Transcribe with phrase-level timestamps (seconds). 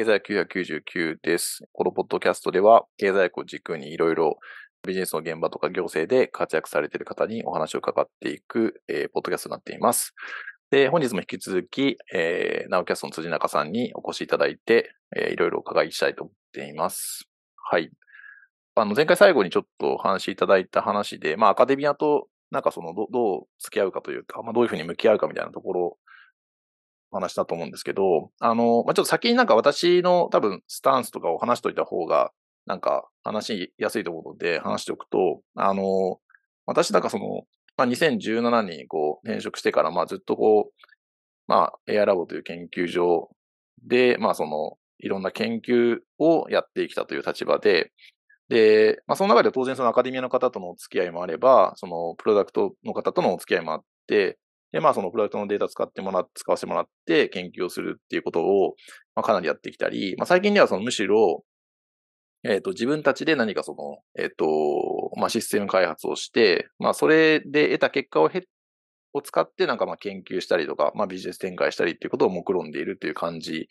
[0.00, 1.64] 経済999です。
[1.72, 4.38] このポッドキャストでは、経済を軸にいろいろ
[4.86, 10.14] ビジネスの現場とか行政で活躍されている方にお話を伺っていく、えー、ポッドキャストになっています。
[10.70, 17.28] で、本日も引き続き、えー、ナウキャストの辻中さんにお越しいただいて、えー、いろいろお伺いしたいと思っています。
[17.70, 17.90] はい。
[18.76, 25.98] あの、前回最後にちょっとお話しいただいた話で、まあ、アカデミアと、なんかその、どどう付き合うかというか、まあ、どういうふうに向き合うかみたいなところ、
[27.10, 32.32] 話したと思うんですけど、あの、まあ、ちょっと先になんか私の多分スタンスとかを話しといた方が、
[32.66, 36.18] なんか話しやすいと思うので話しておくと、あの、
[36.66, 37.42] 私なんかその、
[37.76, 40.90] まあ、2017年にこう転職してから、まずっとこう、
[41.46, 43.30] まあ AI ラボという研究所
[43.82, 47.92] で、まあその、いろんな研究をやってきたという立場で、
[48.48, 54.38] で、まあその中で当然そのアカデミアの方とのお付き合いもあれば、そのプロダクトの方とのお付き合いもあって、
[54.72, 58.74] で、まあそのプロダクトのデータ使ってもらって、使わせてもらって研究をするっていうことを、
[59.14, 61.44] まあかなりやってきたり、まあ最近ではそのむしろ、
[62.42, 64.46] えっ、ー、と、自分たちで何かその、えっ、ー、と、
[65.16, 68.42] まあシステム開発をして、まあそれで得た結果をへ
[69.12, 73.68] を使ってなんかまあ研究したりとか、まあビジネス展開したりっていうことを目論んでいるという感じ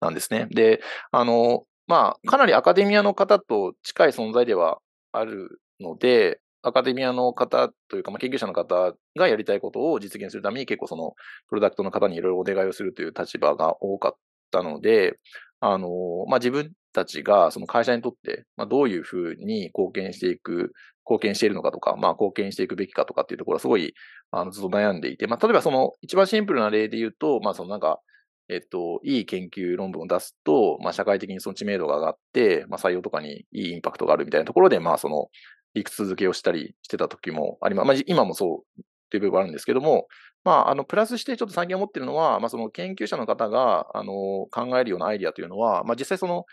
[0.00, 0.46] なんですね。
[0.50, 4.78] で、あの、まあかなりアカデミアの方と近い存在では
[5.12, 11.14] あるので、アカデミアの方というか、まあ、研究者の方がやりたいことを実現するために結構その
[11.48, 14.12] プロダクトの方にいろいろお願いをするという立場が多かっ
[14.50, 15.18] たので、
[15.60, 15.88] あの、
[16.28, 20.72] まあ、自分たちがその会社にとって、まあ、どういうふうに貢献していく、
[21.08, 23.94] 貢献しているのかとか、まあ、貢献していくべきかとかっていうところはすごい、
[24.32, 28.00] あの、ずっと悩んでいて、まあ、例えばその一番シンプルな例で言うと、まあ、そのなんか、
[28.48, 35.28] えっと、いい研究論文を出すと、まあ、社会的にその知名度が上がって、まあ、採用とかにいいインパクトがあるみたいなところで、まあ、その、
[35.76, 37.86] 理屈続けをしたりしてた時もあります。
[37.86, 40.06] まあ、今もそうっていう部分あるんですけども、
[40.42, 46.46] まあ、あの、プラスしてちょっと最近思ってるのは、まあ、その研究者の方が、あの、考えるようなアイディアというのは、まあ、実際その、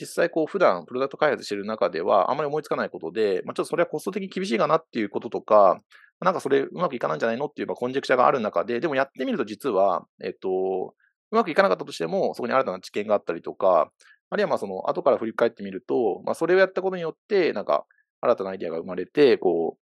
[0.00, 5.80] 実際こう普段プロダクト開発してる中ではあまり思いつかないことで、まあ、ちょっとそれはコスト的に厳しいかなっていうこととか、
[6.20, 10.94] なんかそれうまくいかないんじゃないのっていうコンジェクチャーがある中で、でもやってみると実は、えっと、
[11.30, 13.90] うまくいかなかったとしても、そこに新たな知見があったりとか、
[14.30, 17.86] あるいはまあその後から振り返ってみると、まあそれをやったことによって、なんか
[18.20, 19.88] 新たなアイディアが生まれて、こう、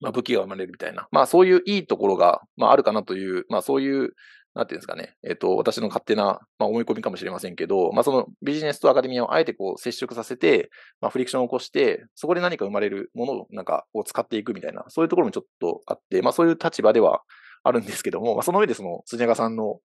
[0.00, 4.14] まあ、武器が生まれるみたいな、まあそういういいところが、まああるかなという、まあそういう、
[4.54, 10.70] なんていうんですかね、えっ、と、私の勝手な、まあ思い込みかもしれませんけど、まあそのビジネスとアカデミアをあえてこう接触させて、
[11.00, 17.22] まあフリクションを起こして、そこで何か生まれるものをなんかを使っていくみたいな、そういうところもちょっとあって、まあそういう立場では
[17.64, 19.80] あるんですけども、まあその上でその辻中さんの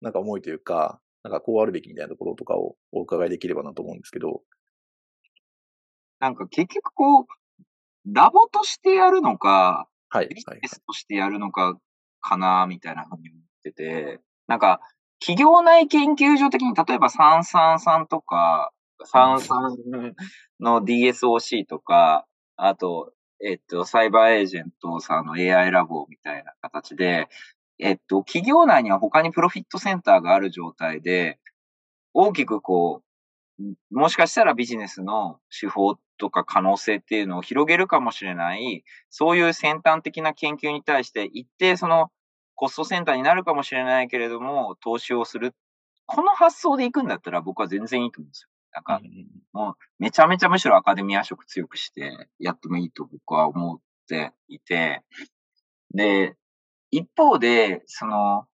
[0.00, 4.42] なんか思いというか、なんかこうあるべきみたいなところとかをお伺いできればなと思うんですけど。
[6.20, 7.26] なんか結局こう、
[8.06, 10.28] ラボとしてやるのか、はい。
[10.28, 11.78] ビジネスとしてやるのか、
[12.20, 14.80] かな、みたいなふうに思ってて、なんか、
[15.20, 18.72] 企業内研究所的に、例えば333とか、
[19.04, 20.14] 33
[20.60, 22.26] の DSOC とか、
[22.56, 23.12] あと、
[23.44, 27.28] えっと、サイバーエージェントさんの AI ラボみたいな形で、
[27.78, 31.38] えっと、企業内には他にプロフィットセンターがある状態で、
[32.14, 33.02] 大きくこ
[33.60, 42.10] う、もしかしたらビジネスの手法とか可能性っていうのを広げるかもしれない、そういう先端的な研究に対して一定その
[42.54, 45.54] コストセンターになるかもしれないけれども、投資をする。
[46.06, 48.48] この発想でいくんだったら僕は全然いいと思うんですよ。
[48.74, 49.00] なんか、
[49.52, 53.78] もうめちゃめちゃむしろアカデミア色強くしてやってもいいと僕は思っ
[54.08, 55.02] ていて、
[55.94, 56.36] で、
[56.90, 58.46] 一方で、その、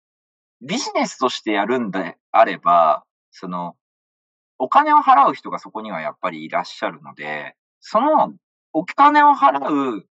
[0.62, 3.76] ビジネスとしてやるんであれば、その、
[4.64, 8.34] お金を払う人がそこにはやっぱりいらっしゃるので、その
[8.72, 10.08] お金を払う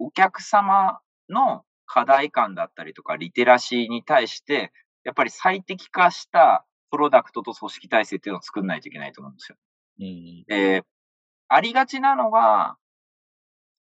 [0.00, 0.98] お客様
[1.28, 4.72] の課題感だったりとか、リテラシーに対して、
[5.04, 9.56] やっぱり最適化したプロダクトと組織体制っていうのを作んないといけないと思うんですよ。
[10.00, 10.82] うん、で、
[11.46, 12.76] ありがちなのが、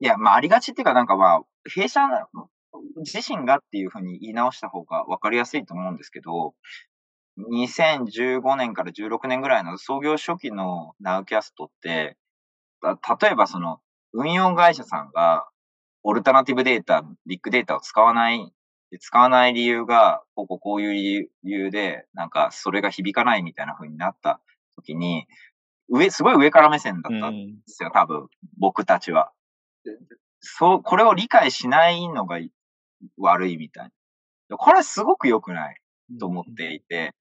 [0.00, 2.02] いや、まあ、ありがちっていうかなんかまあ、弊社
[2.96, 6.54] 自身がっていうふうに言い直した方が分かりやすいと思うんですけど、
[7.38, 12.16] 2015年から16年ぐらいの創業初期のナウキャストって、
[12.82, 13.80] 例えばその
[14.12, 15.48] 運用会社さんが
[16.02, 18.52] オルタナティブデータ、ビッグデータを使わない、
[18.98, 24.40] 使わない理由が、こここういう理由で、なんかそれが響かないみたいな風になった
[24.76, 25.26] 時に、
[25.88, 28.28] 上、すごい上から目線だったんですよ、多分、
[28.58, 29.32] 僕たちは。
[30.40, 32.38] そう、これを理解しないのが
[33.18, 33.90] 悪いみたい
[34.48, 34.56] な。
[34.56, 35.80] これすごく良くない
[36.18, 37.14] と思っていて、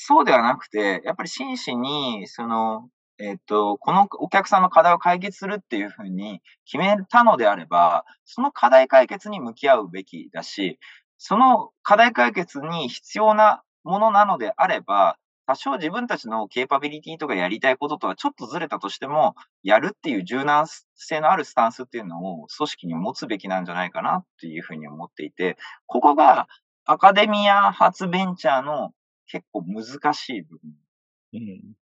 [0.00, 10.78] そうではなくて、やっぱり真摯に、その、えっ、と、このお客さんの課題を解決するっていうふうに決めたのであれば、その課題解決に向き合うべきだし、
[11.18, 15.18] その課題解決に必要なものなのであれば、
[15.48, 19.34] 多少自分たちのケーパビリティとかやりたいこととはちょっとずれたとしても、
[19.64, 25.56] やるっていう柔軟性のあるスタンスっていうのを組織に持つべきなんじゃないかなっていうふうに思っていて、
[25.86, 26.46] ここが
[26.84, 28.92] アカデミア発ベンチャーの
[29.28, 30.72] 結構難しい部分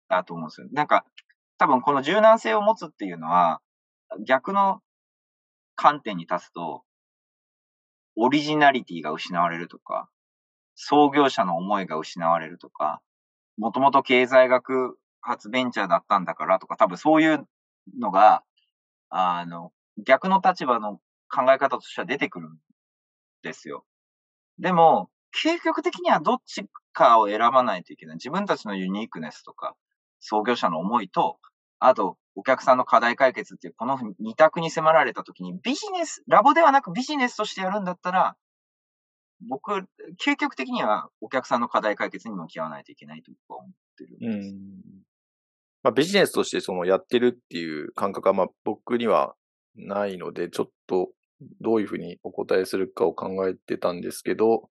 [0.09, 0.67] だと思うんですよ。
[0.71, 1.05] なんか、
[1.57, 3.61] 多分この柔軟性を持つっていうのは、
[4.25, 4.81] 逆の
[5.75, 6.83] 観点に立つと、
[8.15, 10.09] オリジナリティが失われるとか、
[10.75, 13.01] 創業者の思いが失われるとか、
[13.57, 17.47] もともと経済学発ベンチャーだったんだからとか、多分そういう
[17.99, 18.43] のが、
[19.09, 19.71] あの、
[20.05, 20.99] 逆の立場の
[21.29, 22.57] 考え方としては出てくるん
[23.43, 23.85] ですよ。
[24.59, 25.09] でも、
[25.43, 28.15] 究極的にはどっちかを選ばないといけない。
[28.15, 29.75] 自分たちのユニークネスとか、
[30.19, 31.39] 創業者の思いと、
[31.79, 38.35] あと、お客さんの課題解決っていう、この二択に迫られたときに、ビジネス、ラボではなくビジネスとしてやるんだったら、
[39.47, 39.71] 僕、
[40.23, 44.55] 究極的にはお客さんの課題解決に向き合わないといけないと思ってるんです。
[45.83, 49.33] まあ、ビジネスとしてそのやってるっていう感覚はまあ僕には
[49.75, 51.09] ないので、ちょっと
[51.59, 54.69] どういうふうにお答えするかを考えてたんですけど、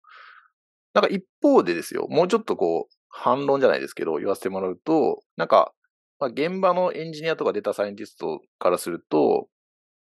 [0.93, 5.73] なんか一方でですよ、もうちょっとこう、反論じゃないですけど、言わせてもらうと、なんか、
[6.19, 9.47] まあ、現場のエンジニアとかデータサイエンティストからすると、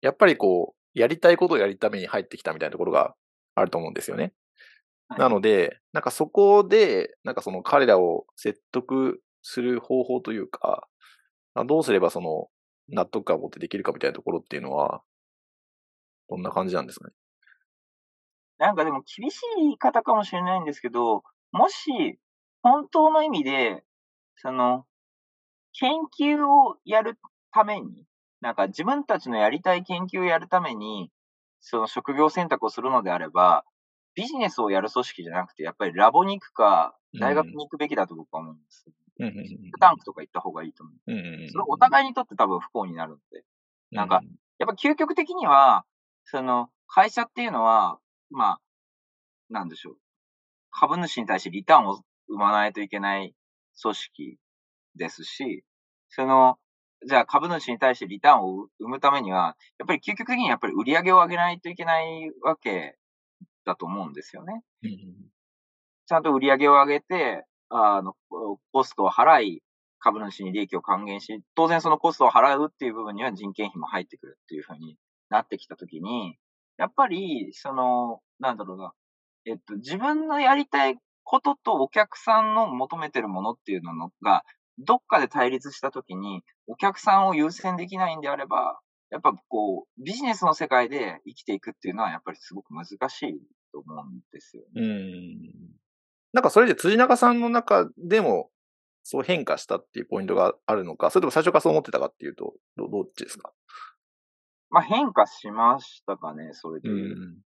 [0.00, 3.15] やっぱりこう、やりたいことをやるために入ってきたみたいなところが
[3.55, 4.33] あると思うんですよね。
[5.19, 10.87] なので、なんかそこで、なんかその彼らを説得する方法というか、
[11.67, 12.49] どうすればその
[12.88, 15.03] 納得感を持ってできるかみたいなところっていうのは、
[16.29, 17.15] どんな感じなんですかね？
[18.62, 22.17] なんかでも厳しい言い方かもしれないんですけど、もし
[22.62, 23.82] 本当の意味で、
[24.37, 24.87] その、
[25.73, 27.19] 研究をやる
[27.53, 27.88] ために、
[28.41, 31.11] なんか自分たちのやりたい研究をやるために、
[31.61, 33.64] その職業選択をするのであれば、
[34.14, 38.87] ビジネスをやる組織じゃなくて、やっぱりラボに行くか、大学に行くべきだと僕は思うんです。
[39.19, 39.32] うん、
[39.81, 41.12] タンクとか行った方がいいと思う。
[41.12, 43.43] うん、それお互いにとって多分不幸になるんで。
[43.91, 44.23] なんか、
[44.59, 45.85] やっぱ究極的には、
[46.26, 47.99] その、会社っていうのは、
[48.32, 48.61] まあ、
[49.50, 49.96] なんでしょう。
[50.70, 53.34] 株主に対してリターンを生まないといけない
[53.81, 54.37] 組織
[54.96, 55.64] ですし、
[56.08, 56.56] その、
[57.06, 62.96] じゃあ株主に対してリターンを生むためには、やっぱり究極的にやっぱり売り上げを上げないといけないわけ
[63.64, 64.62] だと思うんですよね。
[66.06, 68.14] ちゃんと売り上げを上げて、あの、
[68.73, 69.62] コストを払い、
[69.99, 74.96] 株主に利益を還元し、当然そのコストを払うっていう部分には人件費も入ってくるっていうふうに
[75.31, 76.37] なってきたときに、
[76.82, 78.93] やっぱり、その、なんだろうな、
[79.44, 84.43] えっと、自分のやりたいこととお客さんの求めてるものっていうのが、
[84.79, 88.81] どっかで対立したときに、お客さんを優先できないんであれば、
[89.11, 93.40] やっぱこう、ビジネスの世界で生きていくっていうのは、やっぱりすごく難しい
[93.70, 94.82] と思うんですよね。
[94.82, 95.52] うん。
[96.32, 98.50] なんかそれで辻中さんの中でも、
[99.05, 103.52] そう変化したっていうポイントがあるのか、それとも最初からそう思ってたかっていうと、どどっちですか？
[104.73, 106.89] まあ変化しましたかね、それで。
[106.89, 107.37] うん、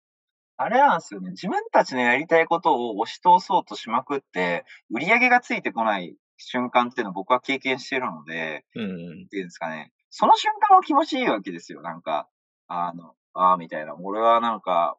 [0.57, 1.31] あれなんですよね。
[1.31, 9.93] 自分たちのやりたいことを押し通そうとしまくって、売り上げがついてこない瞬間っていうのを僕は経験してるので、うん、っていうんですかね。
[10.11, 11.83] その瞬間は気持ちいいわけですよ。
[11.83, 12.29] なんか、
[12.69, 13.97] あの、ああ、みたいな。
[13.97, 14.97] 俺はなんか、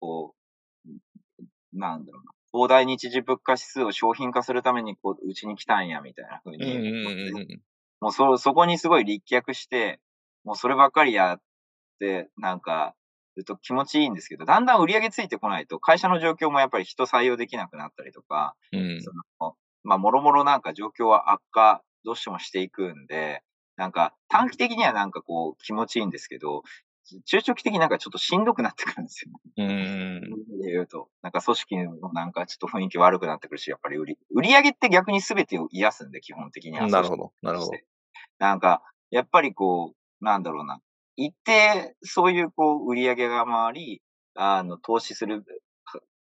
[0.00, 0.34] こ
[0.84, 0.88] う、
[1.72, 2.32] なんだろうな。
[2.52, 7.60] 膨大日時物価指数を商品化するために、こう、うちに来たんや、みたいな風に。
[8.00, 10.00] もうそ、そこにすごい立脚して、
[10.44, 11.42] もうそればっかりやって、
[12.36, 12.94] なんか、
[13.38, 23.42] ると気持ちいいんですけど、だんだん売り上げついてこないと、会社の状況もやっぱり人採用できなくなったりとか、うん、そのまあ、もろもろなんか状況は悪化、どうしてもしていくんで、
[23.76, 26.62] なんか短期的にはなんかこう気持ちいいんですけど、
[27.24, 29.64] 中長期的になんかちょっとしんどくなってくるんですよ、ね。
[29.64, 30.20] うん。
[30.60, 36.86] で言うと、なんか組織のなんかちょっと雰囲気悪くなってくるし、やっぱり売り、売り上げって逆に全てを癒すんで、基本的には。
[36.86, 37.70] なるほど、なるほど。
[38.38, 40.80] なんか、やっぱりこう、なんだろうな。
[41.20, 44.02] 一定、そういうこう、売り上げが回り、
[44.36, 45.44] あの、投資する、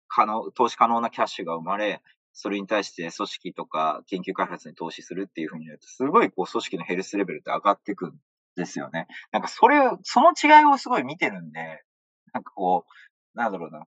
[0.08, 8.14] 可能、投資可能なキャッシュが生まれ、それに対して組織とか研究開発に投資するっていうふうになると、すごいこう、組織のヘルスレベルって上がってくん
[8.56, 9.08] ですよね。
[9.34, 11.84] なんかそれを、その違いをすごい見てるんで、
[12.34, 12.86] なんかこ
[13.36, 13.84] う、なんだろうな。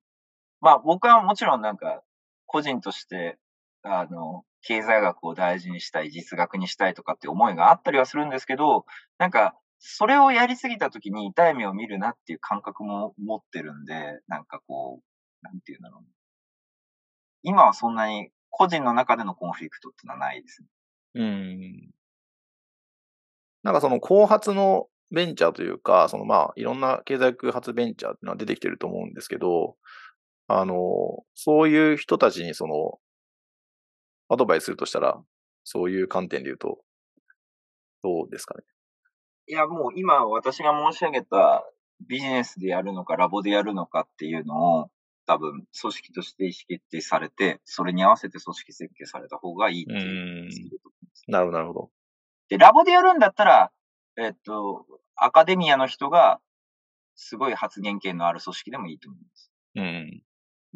[0.60, 2.02] まあ僕はもちろんなんか、
[2.46, 3.38] 個人として、
[3.82, 8.84] あの、経済学を大事にしたい、実学にしたいとかって思いがあったりはするんですけど、
[9.18, 16.06] なんか、それをやりすぎた時に痛い目を見るなっていう感覚も持ってるんで、なんかこう、なんていうんだろう。
[17.42, 20.68] 今はそんなに個人の中でのコンフリクトってのはないですね。
[21.14, 21.92] うん。
[23.62, 29.76] なんかその後発のベンチャーというか、そのまあいろんな経済空発ベンチャーっていうのは出てきてると思うんですけど、
[30.48, 30.76] あの、
[31.34, 32.98] そういう人たちにその、
[34.28, 35.22] アドバイスするとしたら、
[35.64, 36.80] そういう観点で言うと、
[38.02, 38.64] どうですかね？
[39.46, 41.64] いや、もう今私が申し上げた
[42.08, 44.90] ビジネスでやるのかラボでやるのかっていうのを
[45.26, 50.48] 多分組織として意思決定されて、それに合わせて組織設計された方がいいっていう
[51.28, 51.90] なるほど、なるほど。
[52.48, 53.70] で、ラボでやるんだったら、
[54.16, 56.40] えっと、アカデミアの人が
[57.14, 59.52] すごい発言権のある組織でもいいと思います。
[59.76, 60.22] うん。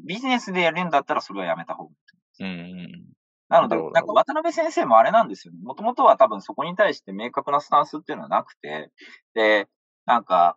[0.06, 1.96] ビジネスでやるんだったらそれはやめた方がいい
[2.38, 2.94] と思います。
[2.94, 3.15] うん。
[3.48, 5.60] なので、なんか渡辺先生もあれなんですよね。
[5.62, 8.90] もともとは多分そこに対して明確なスタンスっていうのはなくて、
[9.34, 9.68] で、
[10.04, 10.56] なんか、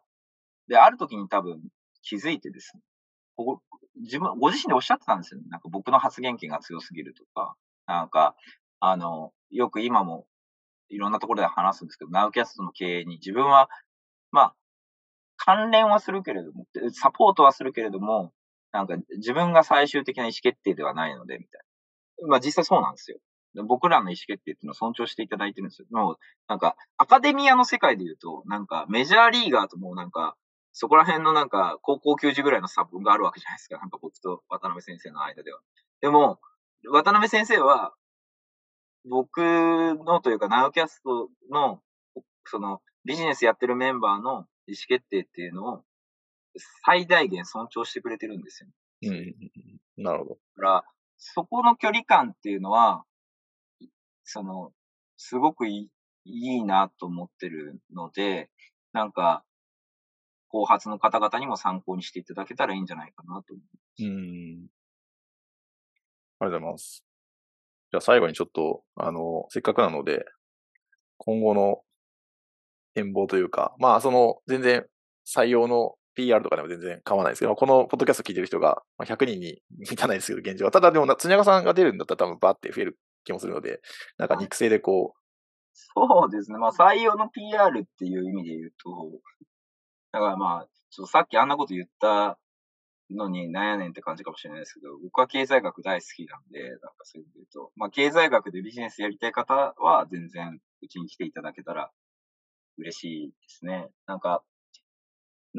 [0.67, 1.61] で、ある時に多分
[2.01, 2.81] 気づいてですね、
[3.35, 3.61] こ
[4.01, 5.47] 自分、ご自身でおっしゃってたんですよね。
[5.49, 7.55] なんか僕の発言権が強すぎるとか、
[7.85, 8.35] なんか、
[8.79, 10.25] あの、よく今も
[10.89, 13.69] いろんなところで話すんですけど、ナウキャストの経営に自分は、
[14.31, 14.55] まあ、
[15.37, 18.33] 関連はするけれども、サポートはするけれども、
[18.71, 21.68] なんか自分が最終的な意思決定ではないので、みたいな。
[22.27, 23.19] まあ実際そうなんですよ。
[23.67, 25.87] 僕らの意思決定っていうのを尊重していただいてるんですよ。
[25.91, 30.37] もう、なんか、アカデミアの世界で言うと、なんか、メジャーリーガーともなんか、
[30.71, 33.79] そこら辺のなんか、高校球児ぐらいの差分があるわけじゃないですか。
[33.79, 35.59] なんか僕と渡辺先生の間では。
[35.99, 36.39] でも、
[36.91, 37.93] 渡辺先生は、
[39.09, 41.81] 僕のというか、ナウキャストの、
[42.45, 45.83] その、ビジネスやってるメンバーの意思決定っていうのを、
[46.85, 48.69] 最大限尊重してくれてるんですよ、
[49.01, 49.33] ね。
[49.97, 50.03] うん。
[50.03, 50.29] なるほど。
[50.31, 50.85] だから、
[51.19, 53.03] そこの距離感っていうのは、
[54.23, 54.71] その、
[55.17, 55.89] すごくい
[56.25, 58.49] いいいなと思ってるので、
[58.93, 59.43] なんか、
[60.49, 64.03] 後発の方々にも参考にしていただけたらいいんじゃないかなと思います。
[64.03, 64.67] うん。
[66.39, 67.05] ありがとうございます。
[67.91, 70.25] じゃあ最後にちょっと、あの、せっかくなので、
[71.17, 71.81] 今後の
[72.93, 74.85] 展望というか、まあ、その、全然
[75.27, 80.71] 採用の PR とかでも全然構わないですけど、このポッドキャスト聞いてる人が100人に満たないですけど、現状は。
[80.71, 83.81] ただでも、つにゃがさんが出るんだったら多分バーって増える気もするので、
[84.17, 85.19] なんか肉声でこう。
[85.73, 86.57] そうですね。
[86.57, 89.21] まあ、採用の PR っていう意味で言うと、
[90.11, 92.37] だからまあ、ちょっとさっきあんなこと言った
[93.11, 101.91] のになんやねんって感じかもしれないですけど、僕は経済学大好きなんで、なんかそういう意味で言うと、まあ経済学でビジネスやりたい方は全然うちに来ていただけたら
[102.77, 103.87] 嬉しいですね。
[104.05, 104.43] なんか、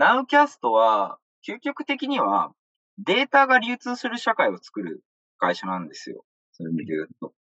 [0.00, 2.52] ナウキャストは、究極的には
[2.96, 5.02] データが流通する社会を作る
[5.36, 6.24] 会社なんですよ。
[6.52, 7.34] そういう意味で言うと。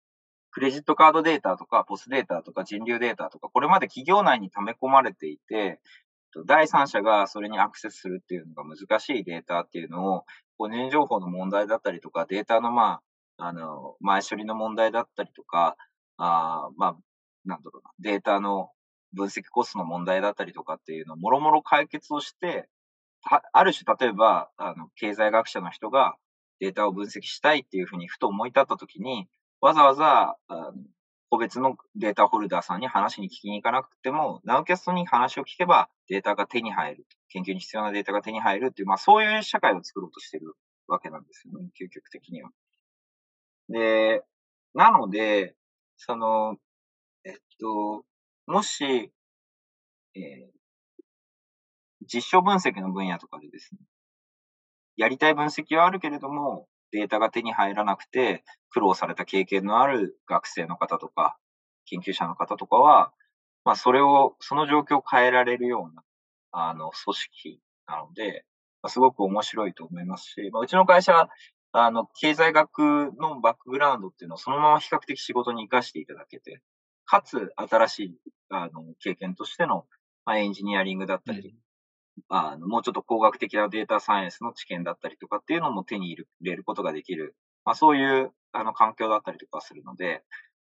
[0.51, 5.80] クレジットカードデータとか、ポスデータとか、人流データとか、これまで企業内に溜め込まれていて、
[6.48, 10.25] 第三者がそれにアクセスするっていうのが難しいデータっていうのを、
[10.58, 13.00] 個人情報の問題だったりとか、データのま
[13.38, 15.78] あ、あの、前処理の問題だったりとか、
[16.18, 16.96] あまあ、
[17.46, 18.72] なんだろうな、データの
[19.13, 22.70] 分析コストの問題だったりとかっていうのをもろもろ解決をして、
[23.51, 26.16] ある種、例えば、あの、経済学者の人が
[26.60, 29.28] データを分析したいっていうふうにふと思い立ったときに、
[29.62, 30.74] わざわざ、あの
[31.30, 37.06] 個別のデータホルダーさんに話に聞きに行かなくても、ナウキャストに話を聞けばデータが手に入る。
[37.30, 40.56] 研究に必要なデータが手に入るっていう、まあそういう社会を作ろうとしてる
[40.88, 42.50] わけなんですよね、究極的には。
[43.70, 44.24] で、
[44.74, 45.56] なので、
[45.98, 46.56] その、
[47.25, 48.04] えっと、
[48.50, 49.12] もし、
[50.15, 50.22] えー、
[52.12, 53.79] 実証分析の分野とかでですね、
[54.98, 61.38] やりたい分析はあるけれども、データが手に入らなくて苦労された経験のある学生の方とか、
[61.86, 63.13] 研究者の方とかは、
[63.65, 66.01] まあそれを、その状況を変えられるような、
[66.51, 68.46] あの、組織なので、
[68.82, 71.29] まあ、すごく面白いと思いますし、まあ、うちの会社、
[71.72, 76.62] あの、経済学のバックグラウンドっていうのをそのまま比較的仕事に活かしていただけて、
[77.06, 78.18] かつ新しい、
[78.50, 79.86] あの、経験としての、
[80.25, 81.56] まあ、エンジニアリングだったり、
[82.27, 90.24] あの、もうちょっと工学的なデータサイエンスの知見だったりとかっていうのも手に入れることができる、まあそういう、あの、環境だったりとかするので、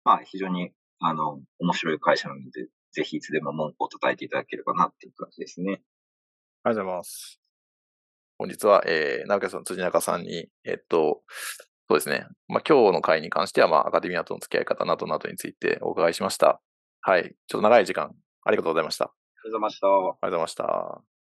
[0.04, 5.82] まあ非常に、あの、面白い会社なので、ぜひいつでも文句を叩いていただければなっていう感じですね。
[6.64, 7.40] ありがとうございます。
[8.40, 11.24] 本日は、えー、直樹さん、辻中さんに、えっと、
[11.90, 12.28] そうですね。
[12.48, 16.62] まあ、今日の会に関しては、まあ、アカデミアとの付き合い方などなどについてお伺いしました。
[17.02, 17.36] はい。
[17.48, 18.14] ちょっと長い時間、
[18.44, 19.06] ありがとうございました。
[19.06, 19.88] ありがとうございました。
[19.88, 21.17] ありがとうございました。